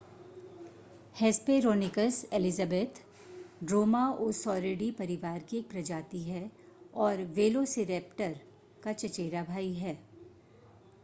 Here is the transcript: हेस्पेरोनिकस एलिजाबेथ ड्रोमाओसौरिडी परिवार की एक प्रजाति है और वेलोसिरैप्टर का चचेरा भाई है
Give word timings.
हेस्पेरोनिकस 1.15 2.15
एलिजाबेथ 2.33 3.01
ड्रोमाओसौरिडी 3.63 4.89
परिवार 4.93 5.45
की 5.51 5.57
एक 5.57 5.69
प्रजाति 5.71 6.23
है 6.23 6.41
और 7.01 7.23
वेलोसिरैप्टर 7.35 8.39
का 8.83 8.93
चचेरा 8.95 9.43
भाई 9.45 9.73
है 9.75 9.97